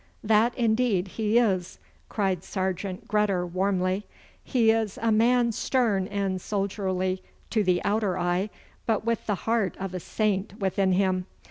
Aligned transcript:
'That, 0.23 0.55
indeed, 0.57 1.09
he 1.09 1.37
is,' 1.37 1.77
cried 2.09 2.43
Sergeant 2.43 3.07
Gredder 3.07 3.45
warmly. 3.45 4.07
'He 4.43 4.71
is 4.71 4.97
a 4.99 5.11
man 5.11 5.51
stern 5.51 6.07
and 6.07 6.41
soldierly 6.41 7.21
to 7.51 7.63
the 7.63 7.83
outer 7.83 8.17
eye, 8.17 8.49
but 8.87 9.05
with 9.05 9.23
the 9.27 9.35
heart 9.45 9.77
of 9.77 9.93
a 9.93 9.99
saint 9.99 10.57
within 10.59 10.93
him. 10.93 11.27